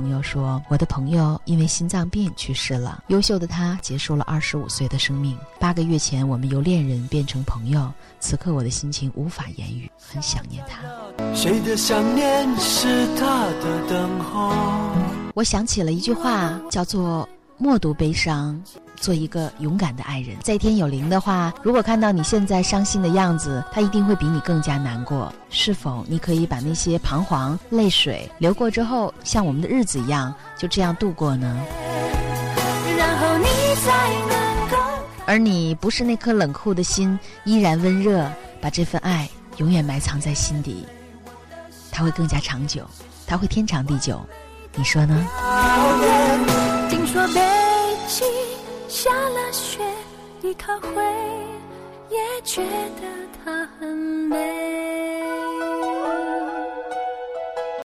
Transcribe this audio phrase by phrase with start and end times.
[0.00, 5.36] 朋友说：“我的朋友因为心脏病去世了，优秀的他结束了二十五岁的生命。
[5.58, 10.80] 八个月前，我们由恋人变成朋友，此刻我的心情无法言语，很想念他。”
[11.36, 14.54] 谁的想念是他的等候？
[15.34, 17.28] 我想起了一句话，叫做
[17.58, 18.58] “默读悲伤”。
[19.00, 25.32] 做一个勇敢的爱人，在天有灵的话，如果看到你现在伤心的样子，他一定会比你更加难过。
[25.48, 31.56] 是否你可以把那些彷徨、泪水流过之后，像我们的日子一样，就这样度过呢？
[32.98, 34.76] 然后你才能够。
[35.24, 38.30] 而你不是那颗冷酷的心，依然温热，
[38.60, 40.86] 把这份爱永远埋藏在心底，
[41.90, 42.86] 它会更加长久，
[43.26, 44.20] 它会天长地久，
[44.76, 45.26] 你说呢？
[49.02, 49.80] 下了雪，
[50.42, 51.02] 你可会
[52.10, 53.08] 也觉得
[53.42, 54.59] 它很美？